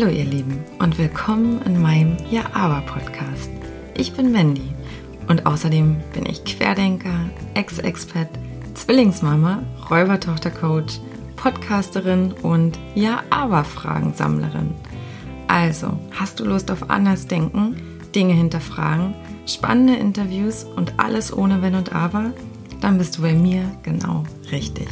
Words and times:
Hallo 0.00 0.12
ihr 0.12 0.26
Lieben 0.26 0.64
und 0.78 0.96
willkommen 0.96 1.60
in 1.62 1.82
meinem 1.82 2.16
Ja 2.30 2.44
Aber 2.54 2.82
Podcast. 2.82 3.50
Ich 3.96 4.12
bin 4.12 4.30
Mandy 4.30 4.70
und 5.26 5.44
außerdem 5.44 5.96
bin 6.14 6.24
ich 6.24 6.44
Querdenker, 6.44 7.28
Ex-Expert, 7.54 8.28
Zwillingsmama, 8.74 9.64
Räubertochter-Coach, 9.90 11.00
Podcasterin 11.34 12.30
und 12.42 12.78
Ja 12.94 13.24
Aber 13.30 13.64
Fragensammlerin. 13.64 14.72
Also, 15.48 15.98
hast 16.12 16.38
du 16.38 16.44
Lust 16.44 16.70
auf 16.70 16.90
anders 16.90 17.26
denken, 17.26 17.74
Dinge 18.14 18.34
hinterfragen, 18.34 19.16
spannende 19.46 19.96
Interviews 19.96 20.62
und 20.62 20.92
alles 20.98 21.36
ohne 21.36 21.60
Wenn 21.60 21.74
und 21.74 21.92
Aber? 21.92 22.30
Dann 22.80 22.98
bist 22.98 23.18
du 23.18 23.22
bei 23.22 23.32
mir 23.32 23.64
genau 23.82 24.22
richtig. 24.52 24.86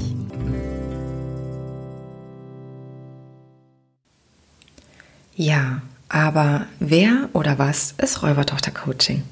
Ja, 5.39 5.83
aber 6.09 6.65
wer 6.81 7.29
oder 7.35 7.59
was 7.59 7.95
ist 7.99 8.23
Räubertochter-Coaching? 8.23 9.23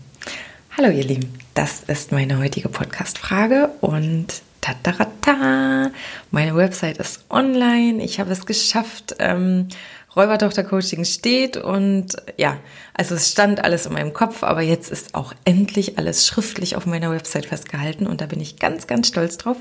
Hallo 0.76 0.90
ihr 0.90 1.02
Lieben, 1.02 1.32
das 1.54 1.80
ist 1.80 2.12
meine 2.12 2.36
heutige 2.36 2.68
Podcast-Frage 2.68 3.70
und 3.80 4.26
tatarata, 4.60 5.90
meine 6.30 6.54
Website 6.56 6.98
ist 6.98 7.24
online, 7.30 8.04
ich 8.04 8.20
habe 8.20 8.32
es 8.32 8.44
geschafft, 8.44 9.16
ähm, 9.18 9.68
Räubertochter-Coaching 10.14 11.06
steht 11.06 11.56
und 11.56 12.16
ja, 12.36 12.58
also 12.92 13.14
es 13.14 13.30
stand 13.30 13.64
alles 13.64 13.86
in 13.86 13.94
meinem 13.94 14.12
Kopf, 14.12 14.42
aber 14.42 14.60
jetzt 14.60 14.90
ist 14.90 15.14
auch 15.14 15.32
endlich 15.46 15.96
alles 15.96 16.26
schriftlich 16.26 16.76
auf 16.76 16.84
meiner 16.84 17.12
Website 17.12 17.46
festgehalten 17.46 18.06
und 18.06 18.20
da 18.20 18.26
bin 18.26 18.42
ich 18.42 18.58
ganz, 18.58 18.86
ganz 18.86 19.08
stolz 19.08 19.38
drauf 19.38 19.56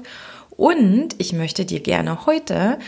und 0.49 1.15
ich 1.19 1.31
möchte 1.31 1.63
dir 1.63 1.79
gerne 1.79 2.25
heute 2.25 2.79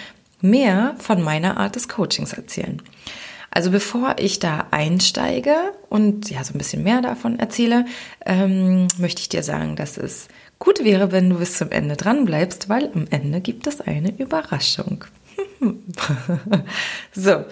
mehr 0.41 0.97
von 0.99 1.21
meiner 1.21 1.55
Art 1.55 1.77
des 1.77 1.87
Coachings 1.87 2.33
erzählen. 2.33 2.81
Also 3.55 3.71
bevor 3.71 4.17
ich 4.20 4.39
da 4.39 4.67
einsteige 4.71 5.55
und 5.87 6.29
ja 6.29 6.43
so 6.43 6.53
ein 6.53 6.57
bisschen 6.57 6.84
mehr 6.84 7.01
davon 7.01 7.39
erzähle, 7.39 7.85
ähm, 8.25 8.89
möchte 8.97 9.21
ich 9.21 9.29
dir 9.29 9.43
sagen, 9.43 9.77
dass 9.77 9.95
es 9.95 10.27
gut 10.59 10.84
wäre, 10.84 11.13
wenn 11.13 11.29
du 11.29 11.37
bis 11.37 11.57
zum 11.57 11.71
Ende 11.71 11.95
dran 11.95 12.25
bleibst, 12.25 12.67
weil 12.67 12.91
am 12.93 13.07
Ende 13.12 13.39
gibt 13.39 13.65
es 13.65 13.79
eine 13.79 14.12
Überraschung. 14.17 15.05
so, 17.13 17.45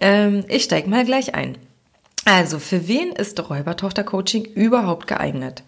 ähm, 0.00 0.44
ich 0.46 0.62
steige 0.62 0.88
mal 0.88 1.04
gleich 1.04 1.34
ein. 1.34 1.58
Also, 2.24 2.60
für 2.60 2.86
wen 2.86 3.10
ist 3.10 3.40
Räubertochter-Coaching 3.50 4.44
überhaupt 4.44 5.08
geeignet? 5.08 5.64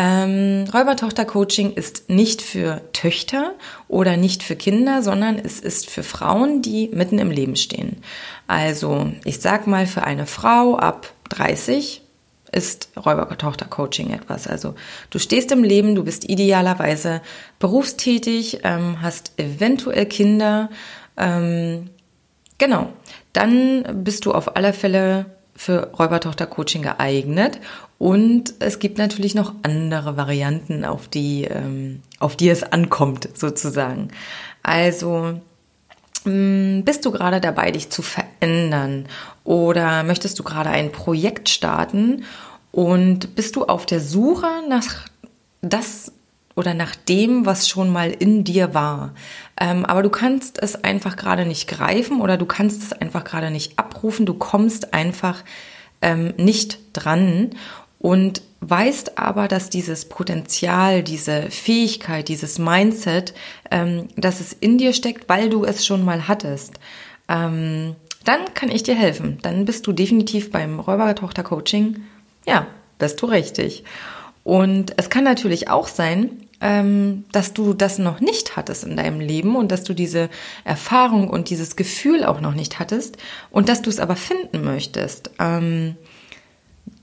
Ähm, 0.00 0.66
Räubertochter-Coaching 0.72 1.72
ist 1.72 2.08
nicht 2.08 2.40
für 2.40 2.82
Töchter 2.92 3.54
oder 3.88 4.16
nicht 4.16 4.44
für 4.44 4.54
Kinder, 4.54 5.02
sondern 5.02 5.40
es 5.40 5.58
ist 5.58 5.90
für 5.90 6.04
Frauen, 6.04 6.62
die 6.62 6.88
mitten 6.92 7.18
im 7.18 7.32
Leben 7.32 7.56
stehen. 7.56 7.96
Also, 8.46 9.10
ich 9.24 9.40
sag 9.40 9.66
mal, 9.66 9.88
für 9.88 10.04
eine 10.04 10.26
Frau 10.26 10.76
ab 10.76 11.12
30 11.30 12.02
ist 12.52 12.90
Räubertochter-Coaching 12.96 14.10
etwas. 14.10 14.46
Also, 14.46 14.76
du 15.10 15.18
stehst 15.18 15.50
im 15.50 15.64
Leben, 15.64 15.96
du 15.96 16.04
bist 16.04 16.30
idealerweise 16.30 17.20
berufstätig, 17.58 18.60
ähm, 18.62 19.02
hast 19.02 19.32
eventuell 19.36 20.06
Kinder, 20.06 20.70
ähm, 21.16 21.90
genau. 22.56 22.92
Dann 23.32 24.04
bist 24.04 24.26
du 24.26 24.32
auf 24.32 24.54
alle 24.54 24.72
Fälle 24.72 25.26
für 25.58 25.90
Räubertochter-Coaching 25.98 26.82
geeignet. 26.82 27.58
Und 27.98 28.54
es 28.60 28.78
gibt 28.78 28.96
natürlich 28.96 29.34
noch 29.34 29.54
andere 29.62 30.16
Varianten, 30.16 30.84
auf 30.84 31.08
die, 31.08 31.44
ähm, 31.44 32.00
auf 32.20 32.36
die 32.36 32.48
es 32.48 32.62
ankommt, 32.62 33.28
sozusagen. 33.34 34.08
Also, 34.62 35.40
mm, 36.24 36.82
bist 36.82 37.04
du 37.04 37.10
gerade 37.10 37.40
dabei, 37.40 37.72
dich 37.72 37.90
zu 37.90 38.02
verändern? 38.02 39.06
Oder 39.42 40.04
möchtest 40.04 40.38
du 40.38 40.44
gerade 40.44 40.70
ein 40.70 40.92
Projekt 40.92 41.48
starten? 41.48 42.24
Und 42.70 43.34
bist 43.34 43.56
du 43.56 43.64
auf 43.64 43.84
der 43.84 44.00
Suche 44.00 44.46
nach 44.68 45.08
das 45.60 46.12
oder 46.58 46.74
nach 46.74 46.96
dem, 46.96 47.46
was 47.46 47.68
schon 47.68 47.88
mal 47.88 48.10
in 48.10 48.42
dir 48.42 48.74
war. 48.74 49.14
Ähm, 49.60 49.84
aber 49.86 50.02
du 50.02 50.10
kannst 50.10 50.60
es 50.60 50.82
einfach 50.82 51.14
gerade 51.14 51.46
nicht 51.46 51.68
greifen 51.68 52.20
oder 52.20 52.36
du 52.36 52.46
kannst 52.46 52.82
es 52.82 52.92
einfach 52.92 53.22
gerade 53.22 53.52
nicht 53.52 53.78
abrufen. 53.78 54.26
Du 54.26 54.34
kommst 54.34 54.92
einfach 54.92 55.44
ähm, 56.02 56.34
nicht 56.36 56.80
dran 56.94 57.50
und 58.00 58.42
weißt 58.60 59.18
aber, 59.18 59.46
dass 59.46 59.70
dieses 59.70 60.06
Potenzial, 60.06 61.04
diese 61.04 61.48
Fähigkeit, 61.48 62.26
dieses 62.26 62.58
Mindset, 62.58 63.34
ähm, 63.70 64.08
dass 64.16 64.40
es 64.40 64.52
in 64.52 64.78
dir 64.78 64.92
steckt, 64.92 65.28
weil 65.28 65.50
du 65.50 65.64
es 65.64 65.86
schon 65.86 66.04
mal 66.04 66.26
hattest. 66.26 66.80
Ähm, 67.28 67.94
dann 68.24 68.52
kann 68.54 68.68
ich 68.68 68.82
dir 68.82 68.96
helfen. 68.96 69.38
Dann 69.42 69.64
bist 69.64 69.86
du 69.86 69.92
definitiv 69.92 70.50
beim 70.50 70.80
Räubertochter-Coaching. 70.80 72.02
Ja, 72.46 72.66
bist 72.98 73.22
du 73.22 73.26
richtig. 73.26 73.84
Und 74.44 74.94
es 74.96 75.10
kann 75.10 75.24
natürlich 75.24 75.68
auch 75.68 75.88
sein, 75.88 76.30
ähm, 76.60 77.24
dass 77.32 77.54
du 77.54 77.72
das 77.72 77.98
noch 77.98 78.20
nicht 78.20 78.56
hattest 78.56 78.84
in 78.84 78.96
deinem 78.96 79.20
Leben 79.20 79.56
und 79.56 79.70
dass 79.70 79.84
du 79.84 79.94
diese 79.94 80.28
Erfahrung 80.64 81.30
und 81.30 81.50
dieses 81.50 81.76
Gefühl 81.76 82.24
auch 82.24 82.40
noch 82.40 82.54
nicht 82.54 82.78
hattest 82.80 83.16
und 83.50 83.68
dass 83.68 83.82
du 83.82 83.90
es 83.90 84.00
aber 84.00 84.16
finden 84.16 84.64
möchtest. 84.64 85.30
Ähm, 85.38 85.96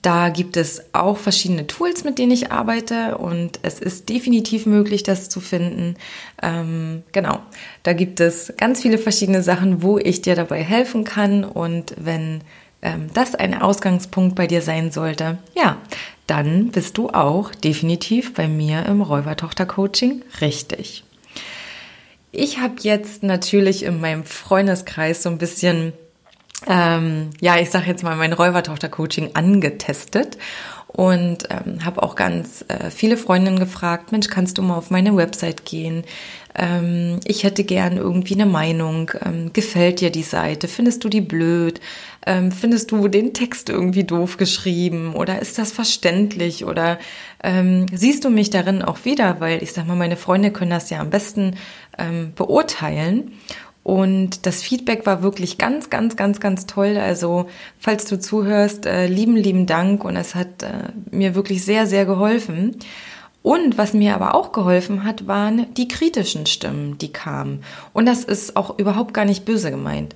da 0.01 0.29
gibt 0.29 0.57
es 0.57 0.84
auch 0.94 1.18
verschiedene 1.18 1.68
Tools, 1.68 2.03
mit 2.03 2.19
denen 2.19 2.31
ich 2.31 2.51
arbeite 2.51 3.18
und 3.18 3.59
es 3.63 3.79
ist 3.79 4.09
definitiv 4.09 4.66
möglich, 4.66 5.03
das 5.03 5.29
zu 5.29 5.40
finden. 5.40 5.96
Ähm, 6.44 7.03
genau, 7.12 7.40
da 7.84 7.94
gibt 7.94 8.19
es 8.19 8.53
ganz 8.57 8.81
viele 8.81 8.97
verschiedene 8.97 9.41
Sachen, 9.41 9.81
wo 9.81 9.97
ich 9.97 10.22
dir 10.22 10.35
dabei 10.35 10.63
helfen 10.63 11.06
kann 11.06 11.44
und 11.44 11.96
wenn 11.97 12.41
das 13.16 13.34
ein 13.34 13.59
Ausgangspunkt 13.59 14.35
bei 14.35 14.46
dir 14.46 14.62
sein 14.62 14.91
sollte, 14.91 15.40
ja, 15.56 15.78
dann 16.27 16.69
bist 16.69 16.97
du 16.97 17.09
auch 17.09 17.53
definitiv 17.53 18.33
bei 18.33 18.47
mir 18.47 18.85
im 18.85 19.01
Räubertochter-Coaching 19.01 20.23
richtig. 20.41 21.03
Ich 22.31 22.59
habe 22.59 22.75
jetzt 22.81 23.23
natürlich 23.23 23.83
in 23.83 24.01
meinem 24.01 24.25
Freundeskreis 24.25 25.23
so 25.23 25.29
ein 25.29 25.37
bisschen, 25.37 25.93
ähm, 26.67 27.29
ja, 27.39 27.57
ich 27.57 27.69
sage 27.69 27.87
jetzt 27.87 28.03
mal 28.03 28.15
mein 28.17 28.33
Räubertochter-Coaching 28.33 29.31
angetestet 29.35 30.37
und 30.87 31.49
ähm, 31.49 31.83
habe 31.83 32.03
auch 32.03 32.15
ganz 32.15 32.63
äh, 32.69 32.89
viele 32.89 33.17
Freundinnen 33.17 33.59
gefragt, 33.59 34.11
Mensch, 34.11 34.27
kannst 34.29 34.57
du 34.57 34.61
mal 34.61 34.77
auf 34.77 34.91
meine 34.91 35.15
Website 35.15 35.65
gehen? 35.65 36.05
Ähm, 36.55 37.19
ich 37.25 37.43
hätte 37.43 37.65
gern 37.65 37.97
irgendwie 37.97 38.35
eine 38.35 38.45
Meinung. 38.45 39.11
Ähm, 39.23 39.51
gefällt 39.51 39.99
dir 39.99 40.09
die 40.09 40.23
Seite? 40.23 40.69
Findest 40.69 41.03
du 41.03 41.09
die 41.09 41.21
blöd? 41.21 41.81
Ähm, 42.25 42.51
findest 42.51 42.91
du 42.91 43.07
den 43.07 43.33
Text 43.33 43.69
irgendwie 43.69 44.03
doof 44.03 44.37
geschrieben 44.37 45.13
oder 45.13 45.39
ist 45.41 45.59
das 45.59 45.71
verständlich 45.71 46.65
oder 46.65 46.97
ähm, 47.43 47.85
siehst 47.93 48.25
du 48.25 48.29
mich 48.29 48.49
darin 48.49 48.81
auch 48.81 49.05
wieder, 49.05 49.39
weil 49.39 49.61
ich 49.61 49.73
sag 49.73 49.85
mal, 49.85 49.95
meine 49.95 50.17
Freunde 50.17 50.51
können 50.51 50.71
das 50.71 50.89
ja 50.89 50.99
am 50.99 51.11
besten 51.11 51.55
ähm, 51.97 52.33
beurteilen. 52.35 53.33
Und 53.83 54.47
das 54.47 54.63
Feedback 54.63 55.05
war 55.05 55.21
wirklich 55.21 55.59
ganz, 55.59 55.91
ganz, 55.91 56.15
ganz, 56.15 56.39
ganz 56.39 56.65
toll. 56.65 56.97
Also, 56.97 57.47
falls 57.77 58.05
du 58.05 58.19
zuhörst, 58.19 58.87
äh, 58.87 59.05
lieben, 59.05 59.35
lieben 59.35 59.67
Dank. 59.67 60.03
Und 60.03 60.15
es 60.15 60.33
hat 60.33 60.63
äh, 60.63 60.89
mir 61.11 61.35
wirklich 61.35 61.63
sehr, 61.63 61.85
sehr 61.85 62.07
geholfen. 62.07 62.77
Und 63.43 63.77
was 63.77 63.93
mir 63.93 64.15
aber 64.15 64.33
auch 64.33 64.51
geholfen 64.53 65.03
hat, 65.03 65.27
waren 65.27 65.71
die 65.75 65.87
kritischen 65.87 66.47
Stimmen, 66.47 66.97
die 66.97 67.13
kamen. 67.13 67.63
Und 67.93 68.07
das 68.07 68.23
ist 68.23 68.57
auch 68.57 68.79
überhaupt 68.79 69.13
gar 69.13 69.23
nicht 69.23 69.45
böse 69.45 69.69
gemeint. 69.69 70.15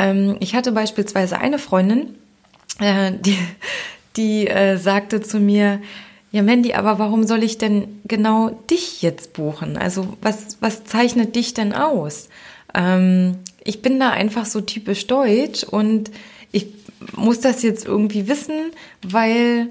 Ähm, 0.00 0.36
ich 0.40 0.54
hatte 0.54 0.72
beispielsweise 0.72 1.38
eine 1.38 1.58
Freundin, 1.58 2.14
äh, 2.78 3.12
die, 3.20 3.38
die 4.16 4.46
äh, 4.48 4.78
sagte 4.78 5.20
zu 5.20 5.38
mir, 5.38 5.80
ja, 6.32 6.42
Mandy, 6.42 6.74
aber 6.74 6.98
warum 6.98 7.26
soll 7.26 7.42
ich 7.42 7.58
denn 7.58 8.00
genau 8.04 8.50
dich 8.70 9.02
jetzt 9.02 9.34
buchen? 9.34 9.76
Also 9.76 10.16
was, 10.22 10.56
was 10.60 10.84
zeichnet 10.84 11.36
dich 11.36 11.54
denn 11.54 11.74
aus? 11.74 12.28
Ähm, 12.74 13.36
ich 13.62 13.82
bin 13.82 14.00
da 14.00 14.10
einfach 14.10 14.46
so 14.46 14.60
typisch 14.60 15.06
deutsch 15.06 15.64
und 15.64 16.10
ich 16.50 16.68
muss 17.14 17.40
das 17.40 17.62
jetzt 17.62 17.84
irgendwie 17.84 18.26
wissen, 18.26 18.70
weil 19.02 19.68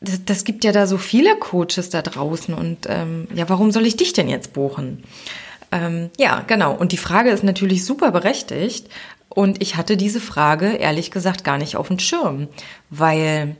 das, 0.00 0.24
das 0.24 0.44
gibt 0.44 0.64
ja 0.64 0.72
da 0.72 0.86
so 0.86 0.98
viele 0.98 1.36
Coaches 1.36 1.90
da 1.90 2.00
draußen 2.00 2.54
und 2.54 2.86
ähm, 2.88 3.28
ja, 3.34 3.48
warum 3.48 3.70
soll 3.70 3.86
ich 3.86 3.96
dich 3.96 4.12
denn 4.12 4.28
jetzt 4.28 4.52
buchen? 4.52 5.02
Ähm, 5.72 6.10
ja, 6.18 6.44
genau. 6.46 6.74
Und 6.74 6.92
die 6.92 6.98
Frage 6.98 7.30
ist 7.30 7.42
natürlich 7.42 7.84
super 7.84 8.12
berechtigt. 8.12 8.88
Und 9.34 9.62
ich 9.62 9.76
hatte 9.76 9.96
diese 9.96 10.20
Frage 10.20 10.72
ehrlich 10.72 11.10
gesagt 11.10 11.44
gar 11.44 11.58
nicht 11.58 11.76
auf 11.76 11.88
dem 11.88 11.98
Schirm, 11.98 12.48
weil 12.90 13.56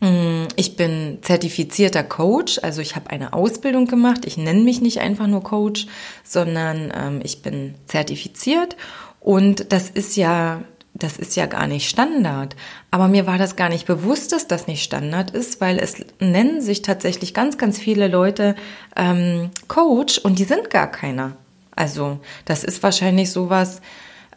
hm, 0.00 0.48
ich 0.56 0.76
bin 0.76 1.18
zertifizierter 1.22 2.02
Coach, 2.02 2.58
also 2.62 2.80
ich 2.80 2.96
habe 2.96 3.10
eine 3.10 3.32
Ausbildung 3.32 3.86
gemacht. 3.86 4.24
Ich 4.24 4.36
nenne 4.36 4.62
mich 4.62 4.80
nicht 4.80 5.00
einfach 5.00 5.26
nur 5.26 5.42
Coach, 5.42 5.86
sondern 6.24 6.92
ähm, 6.94 7.20
ich 7.22 7.42
bin 7.42 7.74
zertifiziert 7.86 8.76
und 9.20 9.72
das 9.72 9.90
ist 9.90 10.16
ja 10.16 10.62
das 10.94 11.16
ist 11.16 11.36
ja 11.36 11.46
gar 11.46 11.66
nicht 11.66 11.88
Standard. 11.88 12.54
Aber 12.90 13.08
mir 13.08 13.26
war 13.26 13.38
das 13.38 13.56
gar 13.56 13.70
nicht 13.70 13.86
bewusst, 13.86 14.32
dass 14.32 14.46
das 14.46 14.66
nicht 14.66 14.82
Standard 14.82 15.30
ist, 15.30 15.60
weil 15.60 15.78
es 15.78 16.04
nennen 16.20 16.60
sich 16.60 16.82
tatsächlich 16.82 17.32
ganz, 17.32 17.56
ganz 17.56 17.78
viele 17.78 18.08
Leute 18.08 18.54
ähm, 18.94 19.50
Coach 19.68 20.18
und 20.18 20.38
die 20.38 20.44
sind 20.44 20.68
gar 20.68 20.90
keiner. 20.90 21.36
Also 21.74 22.20
das 22.44 22.62
ist 22.62 22.82
wahrscheinlich 22.82 23.32
sowas, 23.32 23.80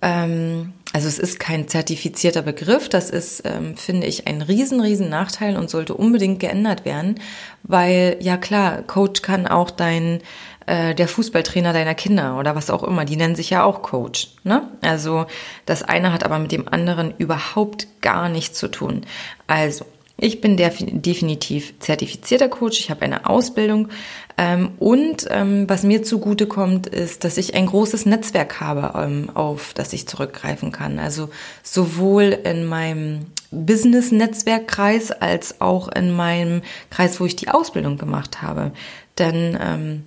Ähm, 0.01 0.74
also 0.94 1.07
es 1.07 1.19
ist 1.19 1.39
kein 1.39 1.68
zertifizierter 1.68 2.42
Begriff, 2.42 2.88
das 2.89 3.09
ist, 3.09 3.44
ähm, 3.45 3.75
finde 3.75 4.07
ich, 4.07 4.27
ein 4.27 4.42
riesen, 4.42 4.80
riesen 4.80 5.09
Nachteil 5.09 5.57
und 5.57 5.69
sollte 5.69 5.94
unbedingt 5.94 6.39
geändert 6.39 6.86
werden, 6.86 7.19
weil 7.63 8.18
ja 8.21 8.38
klar, 8.38 8.81
Coach 8.83 9.21
kann 9.21 9.45
auch 9.47 9.71
dein 9.71 10.21
äh, 10.68 10.95
der 10.95 11.07
Fußballtrainer 11.07 11.74
deiner 11.74 11.95
Kinder 11.95 12.38
oder 12.39 12.56
was 12.56 12.69
auch 12.69 12.83
immer, 12.83 13.06
die 13.06 13.18
nennen 13.18 13.36
sich 13.36 13.50
ja 13.50 13.63
auch 13.63 13.81
Coach. 13.81 14.30
Ne? 14.44 14.68
Also 14.81 15.25
das 15.65 15.83
eine 15.83 16.12
hat 16.12 16.24
aber 16.24 16.39
mit 16.39 16.51
dem 16.51 16.68
anderen 16.68 17.13
überhaupt 17.18 17.88
gar 18.01 18.30
nichts 18.30 18.57
zu 18.57 18.68
tun. 18.69 19.06
Also 19.48 19.86
ich 20.17 20.39
bin 20.39 20.56
definitiv 20.56 21.79
zertifizierter 21.79 22.47
Coach, 22.47 22.79
ich 22.79 22.89
habe 22.89 23.01
eine 23.01 23.29
Ausbildung 23.29 23.89
ähm, 24.38 24.71
und 24.79 25.27
ähm, 25.29 25.67
was 25.67 25.83
mir 25.83 26.03
zugute 26.03 26.47
kommt, 26.47 26.88
ist, 26.88 27.23
dass 27.23 27.38
ich 27.38 27.56
ein 27.56 27.65
großes 27.65 28.06
Netzwerk 28.06 28.59
habe, 28.62 28.97
ähm, 29.00 29.29
auf 29.33 29.73
das 29.73 29.91
ich 29.94 30.07
zurückgreifen 30.07 30.71
kann. 30.71 31.00
Also 31.00 31.29
sowohl 31.63 32.25
in 32.44 32.65
meinem 32.65 33.27
Business-Netzwerkkreis 33.51 35.12
als 35.12 35.62
auch 35.62 35.89
in 35.89 36.12
meinem 36.12 36.62
Kreis, 36.89 37.19
wo 37.19 37.25
ich 37.25 37.35
die 37.35 37.50
Ausbildung 37.50 37.97
gemacht 37.97 38.41
habe. 38.41 38.71
Denn 39.17 40.03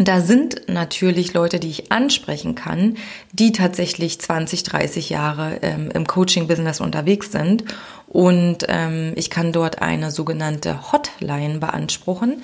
da 0.00 0.22
sind 0.22 0.62
natürlich 0.66 1.34
Leute, 1.34 1.60
die 1.60 1.68
ich 1.68 1.92
ansprechen 1.92 2.54
kann, 2.54 2.96
die 3.32 3.52
tatsächlich 3.52 4.18
20, 4.18 4.62
30 4.62 5.10
Jahre 5.10 5.58
ähm, 5.60 5.90
im 5.92 6.06
Coaching-Business 6.06 6.80
unterwegs 6.80 7.32
sind. 7.32 7.64
Und 8.10 8.66
ähm, 8.68 9.12
ich 9.16 9.30
kann 9.30 9.52
dort 9.52 9.80
eine 9.80 10.10
sogenannte 10.10 10.92
Hotline 10.92 11.58
beanspruchen. 11.58 12.42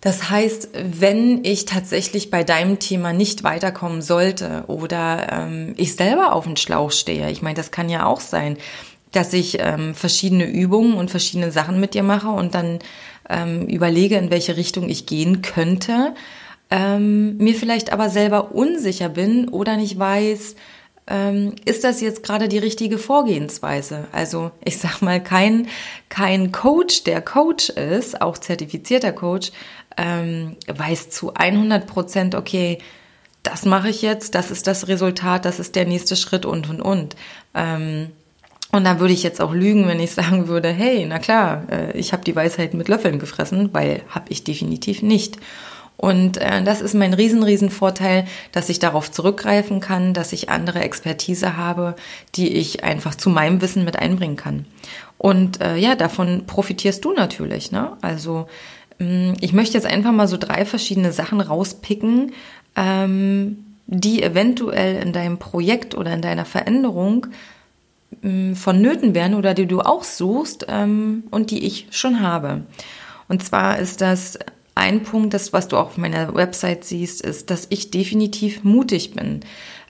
Das 0.00 0.30
heißt, 0.30 0.70
wenn 0.74 1.44
ich 1.44 1.64
tatsächlich 1.64 2.30
bei 2.30 2.44
deinem 2.44 2.78
Thema 2.78 3.12
nicht 3.12 3.42
weiterkommen 3.42 4.02
sollte 4.02 4.64
oder 4.66 5.28
ähm, 5.32 5.74
ich 5.76 5.96
selber 5.96 6.34
auf 6.34 6.44
den 6.44 6.56
Schlauch 6.56 6.90
stehe, 6.90 7.30
ich 7.30 7.42
meine, 7.42 7.54
das 7.54 7.70
kann 7.70 7.88
ja 7.88 8.06
auch 8.06 8.20
sein, 8.20 8.58
dass 9.12 9.32
ich 9.32 9.58
ähm, 9.60 9.94
verschiedene 9.94 10.44
Übungen 10.44 10.94
und 10.94 11.10
verschiedene 11.10 11.52
Sachen 11.52 11.80
mit 11.80 11.94
dir 11.94 12.02
mache 12.02 12.28
und 12.28 12.54
dann 12.54 12.80
ähm, 13.28 13.66
überlege, 13.68 14.16
in 14.16 14.30
welche 14.30 14.56
Richtung 14.56 14.88
ich 14.88 15.06
gehen 15.06 15.42
könnte 15.42 16.14
ähm, 16.72 17.36
mir 17.36 17.54
vielleicht 17.54 17.92
aber 17.92 18.08
selber 18.08 18.52
unsicher 18.52 19.10
bin 19.10 19.50
oder 19.50 19.76
nicht 19.76 19.98
weiß, 19.98 20.56
ähm, 21.06 21.54
ist 21.64 21.84
das 21.84 22.00
jetzt 22.00 22.22
gerade 22.22 22.48
die 22.48 22.58
richtige 22.58 22.98
Vorgehensweise? 22.98 24.06
Also 24.12 24.52
ich 24.64 24.78
sag 24.78 25.02
mal, 25.02 25.22
kein, 25.22 25.68
kein 26.08 26.52
Coach, 26.52 27.04
der 27.04 27.20
Coach 27.20 27.70
ist, 27.70 28.20
auch 28.22 28.38
zertifizierter 28.38 29.12
Coach, 29.12 29.50
ähm, 29.96 30.56
weiß 30.66 31.10
zu 31.10 31.34
100 31.34 31.86
Prozent, 31.86 32.34
okay, 32.34 32.78
das 33.42 33.64
mache 33.64 33.88
ich 33.88 34.02
jetzt, 34.02 34.34
das 34.34 34.50
ist 34.50 34.66
das 34.66 34.88
Resultat, 34.88 35.44
das 35.44 35.58
ist 35.58 35.74
der 35.74 35.86
nächste 35.86 36.16
Schritt 36.16 36.46
und, 36.46 36.70
und, 36.70 36.80
und. 36.80 37.16
Ähm, 37.54 38.10
und 38.70 38.84
da 38.84 39.00
würde 39.00 39.12
ich 39.12 39.22
jetzt 39.22 39.40
auch 39.40 39.52
lügen, 39.52 39.86
wenn 39.86 40.00
ich 40.00 40.10
sagen 40.12 40.48
würde, 40.48 40.70
hey, 40.70 41.04
na 41.06 41.18
klar, 41.18 41.64
äh, 41.70 41.96
ich 41.96 42.12
habe 42.12 42.24
die 42.24 42.36
Weisheit 42.36 42.74
mit 42.74 42.88
Löffeln 42.88 43.18
gefressen, 43.18 43.70
weil 43.72 44.02
habe 44.08 44.26
ich 44.28 44.44
definitiv 44.44 45.02
nicht. 45.02 45.36
Und 46.02 46.38
äh, 46.38 46.64
das 46.64 46.80
ist 46.80 46.94
mein 46.94 47.14
riesen, 47.14 47.44
riesen 47.44 47.70
Vorteil, 47.70 48.24
dass 48.50 48.68
ich 48.68 48.80
darauf 48.80 49.12
zurückgreifen 49.12 49.78
kann, 49.78 50.14
dass 50.14 50.32
ich 50.32 50.48
andere 50.48 50.80
Expertise 50.80 51.56
habe, 51.56 51.94
die 52.34 52.54
ich 52.54 52.82
einfach 52.82 53.14
zu 53.14 53.30
meinem 53.30 53.60
Wissen 53.60 53.84
mit 53.84 53.96
einbringen 54.00 54.34
kann. 54.34 54.64
Und 55.16 55.60
äh, 55.60 55.76
ja, 55.76 55.94
davon 55.94 56.42
profitierst 56.44 57.04
du 57.04 57.12
natürlich. 57.12 57.70
Ne? 57.70 57.92
Also 58.00 58.48
ähm, 58.98 59.34
ich 59.40 59.52
möchte 59.52 59.74
jetzt 59.74 59.86
einfach 59.86 60.10
mal 60.10 60.26
so 60.26 60.38
drei 60.38 60.64
verschiedene 60.64 61.12
Sachen 61.12 61.40
rauspicken, 61.40 62.32
ähm, 62.74 63.64
die 63.86 64.24
eventuell 64.24 65.00
in 65.00 65.12
deinem 65.12 65.38
Projekt 65.38 65.94
oder 65.94 66.12
in 66.14 66.20
deiner 66.20 66.46
Veränderung 66.46 67.28
ähm, 68.24 68.56
vonnöten 68.56 69.14
werden 69.14 69.36
oder 69.36 69.54
die 69.54 69.66
du 69.66 69.82
auch 69.82 70.02
suchst 70.02 70.66
ähm, 70.68 71.22
und 71.30 71.52
die 71.52 71.64
ich 71.64 71.86
schon 71.92 72.22
habe. 72.22 72.62
Und 73.28 73.44
zwar 73.44 73.78
ist 73.78 74.00
das 74.00 74.40
ein 74.74 75.02
Punkt, 75.02 75.34
das, 75.34 75.52
was 75.52 75.68
du 75.68 75.76
auch 75.76 75.86
auf 75.86 75.98
meiner 75.98 76.34
Website 76.34 76.84
siehst, 76.84 77.22
ist, 77.22 77.50
dass 77.50 77.66
ich 77.70 77.90
definitiv 77.90 78.64
mutig 78.64 79.12
bin. 79.14 79.40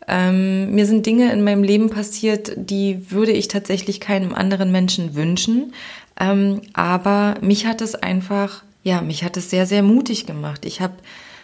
Ähm, 0.08 0.75
mir 0.75 0.87
sind 0.87 1.06
Dinge 1.06 1.32
in 1.32 1.44
meinem 1.44 1.62
Leben 1.62 1.90
passiert, 1.90 2.52
die 2.56 3.11
würde 3.11 3.32
ich 3.32 3.49
tatsächlich 3.49 4.00
keinem 4.00 4.34
anderen 4.34 4.73
Menschen 4.73 5.14
wünschen. 5.14 5.73
Ähm, 6.19 6.62
aber 6.73 7.37
mich 7.40 7.67
hat 7.67 7.81
es 7.81 7.94
einfach, 7.94 8.64
ja, 8.82 9.00
mich 9.00 9.25
hat 9.25 9.37
es 9.37 9.50
sehr, 9.50 9.67
sehr 9.67 9.82
mutig 9.82 10.26
gemacht. 10.26 10.64
Ich 10.64 10.81
habe 10.81 10.94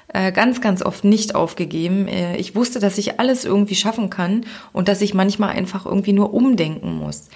äh, 0.09 0.33
ganz, 0.33 0.61
ganz 0.61 0.83
oft 0.83 1.05
nicht 1.05 1.35
aufgegeben. 1.35 2.09
Äh, 2.09 2.37
ich 2.37 2.57
wusste, 2.57 2.81
dass 2.81 2.99
ich 2.99 3.21
alles 3.21 3.45
irgendwie 3.45 3.77
schaffen 3.77 4.11
kann 4.11 4.45
und 4.73 4.89
dass 4.89 5.03
ich 5.03 5.15
manchmal 5.15 5.51
einfach 5.51 5.87
irgendwie 5.87 6.13
nur 6.13 6.35
umdenken 6.35 6.97
muss. 6.97 7.29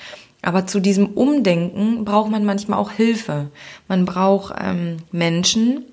Aber 0.42 0.66
zu 0.66 0.80
diesem 0.80 1.06
Umdenken 1.06 2.04
braucht 2.04 2.30
man 2.30 2.44
manchmal 2.44 2.80
auch 2.80 2.90
Hilfe. 2.90 3.50
Man 3.86 4.04
braucht 4.04 4.54
ähm, 4.60 4.96
Menschen, 5.12 5.84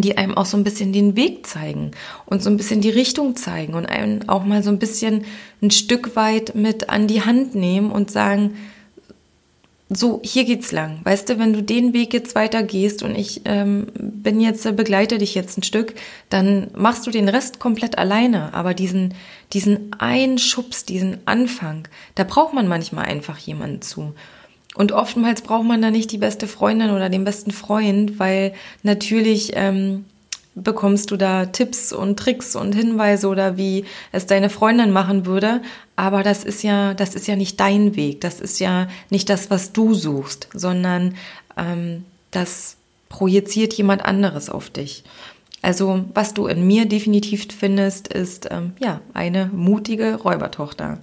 die 0.00 0.18
einem 0.18 0.36
auch 0.36 0.46
so 0.46 0.56
ein 0.56 0.64
bisschen 0.64 0.92
den 0.92 1.16
Weg 1.16 1.46
zeigen 1.46 1.92
und 2.26 2.42
so 2.42 2.50
ein 2.50 2.56
bisschen 2.56 2.80
die 2.80 2.90
Richtung 2.90 3.36
zeigen 3.36 3.74
und 3.74 3.86
einem 3.86 4.28
auch 4.28 4.44
mal 4.44 4.62
so 4.62 4.70
ein 4.70 4.78
bisschen 4.78 5.24
ein 5.62 5.70
Stück 5.70 6.16
weit 6.16 6.54
mit 6.54 6.90
an 6.90 7.06
die 7.06 7.22
Hand 7.22 7.54
nehmen 7.54 7.90
und 7.90 8.10
sagen, 8.10 8.54
so, 9.88 10.20
hier 10.24 10.44
geht's 10.44 10.72
lang. 10.72 10.98
Weißt 11.04 11.28
du, 11.28 11.38
wenn 11.38 11.52
du 11.52 11.62
den 11.62 11.92
Weg 11.92 12.12
jetzt 12.12 12.34
weiter 12.34 12.64
gehst 12.64 13.04
und 13.04 13.16
ich 13.16 13.42
ähm, 13.44 13.86
bin 13.94 14.40
jetzt, 14.40 14.66
äh, 14.66 14.72
begleite 14.72 15.18
dich 15.18 15.34
jetzt 15.36 15.58
ein 15.58 15.62
Stück, 15.62 15.94
dann 16.28 16.68
machst 16.74 17.06
du 17.06 17.12
den 17.12 17.28
Rest 17.28 17.60
komplett 17.60 17.96
alleine. 17.96 18.52
Aber 18.52 18.74
diesen, 18.74 19.14
diesen 19.52 19.92
Einschubs, 19.96 20.86
diesen 20.86 21.18
Anfang, 21.24 21.86
da 22.16 22.24
braucht 22.24 22.52
man 22.52 22.66
manchmal 22.66 23.04
einfach 23.04 23.38
jemanden 23.38 23.80
zu. 23.80 24.12
Und 24.76 24.92
oftmals 24.92 25.42
braucht 25.42 25.64
man 25.64 25.82
da 25.82 25.90
nicht 25.90 26.12
die 26.12 26.18
beste 26.18 26.46
Freundin 26.46 26.90
oder 26.90 27.08
den 27.08 27.24
besten 27.24 27.50
Freund, 27.50 28.18
weil 28.18 28.52
natürlich 28.82 29.52
ähm, 29.54 30.04
bekommst 30.54 31.10
du 31.10 31.16
da 31.16 31.46
Tipps 31.46 31.92
und 31.92 32.18
Tricks 32.18 32.56
und 32.56 32.74
Hinweise 32.74 33.28
oder 33.28 33.56
wie 33.56 33.84
es 34.12 34.26
deine 34.26 34.50
Freundin 34.50 34.90
machen 34.90 35.26
würde. 35.26 35.62
Aber 35.96 36.22
das 36.22 36.44
ist 36.44 36.62
ja, 36.62 36.94
das 36.94 37.14
ist 37.14 37.26
ja 37.26 37.36
nicht 37.36 37.60
dein 37.60 37.96
Weg. 37.96 38.20
Das 38.20 38.40
ist 38.40 38.58
ja 38.58 38.88
nicht 39.10 39.28
das, 39.28 39.50
was 39.50 39.72
du 39.72 39.94
suchst, 39.94 40.48
sondern 40.52 41.14
ähm, 41.56 42.04
das 42.30 42.76
projiziert 43.08 43.74
jemand 43.74 44.04
anderes 44.04 44.50
auf 44.50 44.70
dich. 44.70 45.04
Also 45.62 46.04
was 46.14 46.34
du 46.34 46.46
in 46.46 46.66
mir 46.66 46.86
definitiv 46.86 47.48
findest, 47.58 48.08
ist 48.08 48.48
ähm, 48.50 48.72
ja 48.78 49.00
eine 49.14 49.46
mutige 49.52 50.16
Räubertochter. 50.16 50.98